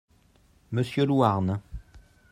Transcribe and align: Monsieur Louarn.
Monsieur 0.71 1.05
Louarn. 1.05 1.61